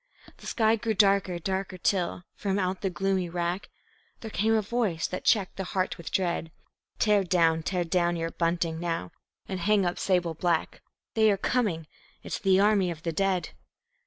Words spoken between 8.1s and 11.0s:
your bunting now, and hang up sable black;